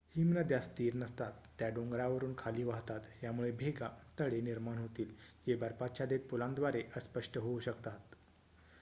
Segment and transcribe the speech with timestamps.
[0.15, 3.89] हिमनद्या स्थिर नसतात त्या डोंगरावरून खाली वाहतात यामुळे भेगा
[4.19, 5.13] तडे निर्माण होतील
[5.47, 8.15] जे बर्फाच्छादित पुलांद्वारे अस्पष्ट होऊ शकतात